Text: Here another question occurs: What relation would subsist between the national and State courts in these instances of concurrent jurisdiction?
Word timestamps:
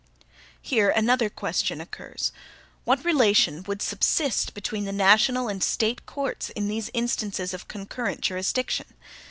Here 0.63 0.89
another 0.89 1.29
question 1.29 1.79
occurs: 1.79 2.31
What 2.85 3.05
relation 3.05 3.61
would 3.67 3.83
subsist 3.83 4.55
between 4.55 4.85
the 4.85 4.91
national 4.91 5.47
and 5.47 5.63
State 5.63 6.07
courts 6.07 6.49
in 6.49 6.67
these 6.67 6.89
instances 6.95 7.53
of 7.53 7.67
concurrent 7.67 8.21
jurisdiction? 8.21 8.87